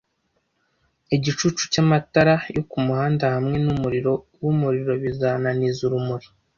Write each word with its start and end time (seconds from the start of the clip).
Igicucu 1.15 1.63
cyamatara 1.73 2.35
yo 2.55 2.63
kumuhanda 2.69 3.23
hamwe 3.35 3.55
numuriro-wumuriro 3.65 4.93
bizananiza 5.03 5.79
urumuri 5.87 6.27